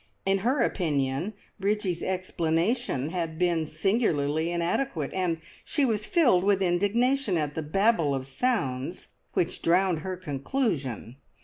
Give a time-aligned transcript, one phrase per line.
[0.25, 7.37] In her opinion Bridgie's explanation had been singularly inadequate, and she was filled with indignation
[7.37, 11.17] at the babel of sounds which drowned her conclusion.